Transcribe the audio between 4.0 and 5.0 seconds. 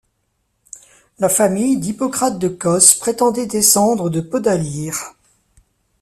de Podalire.